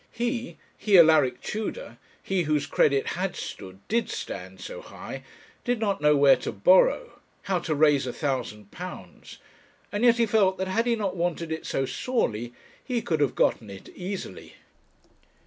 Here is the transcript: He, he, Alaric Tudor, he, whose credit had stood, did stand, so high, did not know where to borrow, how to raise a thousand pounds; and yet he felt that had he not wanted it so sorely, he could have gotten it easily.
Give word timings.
He, 0.11 0.57
he, 0.75 0.97
Alaric 0.97 1.41
Tudor, 1.41 1.99
he, 2.23 2.41
whose 2.45 2.65
credit 2.65 3.05
had 3.09 3.35
stood, 3.35 3.87
did 3.87 4.09
stand, 4.09 4.59
so 4.59 4.81
high, 4.81 5.21
did 5.63 5.79
not 5.79 6.01
know 6.01 6.17
where 6.17 6.35
to 6.37 6.51
borrow, 6.51 7.19
how 7.43 7.59
to 7.59 7.75
raise 7.75 8.07
a 8.07 8.11
thousand 8.11 8.71
pounds; 8.71 9.37
and 9.91 10.03
yet 10.03 10.17
he 10.17 10.25
felt 10.25 10.57
that 10.57 10.67
had 10.67 10.87
he 10.87 10.95
not 10.95 11.15
wanted 11.15 11.51
it 11.51 11.67
so 11.67 11.85
sorely, 11.85 12.51
he 12.83 13.03
could 13.03 13.19
have 13.19 13.35
gotten 13.35 13.69
it 13.69 13.89
easily. 13.89 14.55